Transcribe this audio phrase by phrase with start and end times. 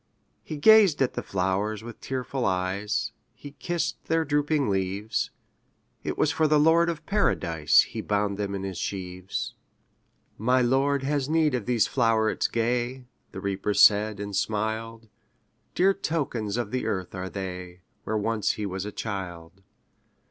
[0.43, 5.29] ''He gazed at the flowers with tearful eyes, He kissed their drooping leaves;
[6.03, 9.53] It was for the Lord of Paradise He bound them in his sheaves.
[10.39, 15.07] ``My Lord has need of these flowerets gay,'' The Reaper said, and smiled;
[15.75, 19.61] ``Dear tokens of the earth are they, Where he was once a child.